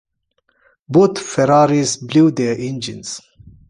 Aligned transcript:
Both 0.89 1.19
Ferraris 1.19 1.95
blew 1.97 2.31
their 2.31 2.57
engines. 2.57 3.21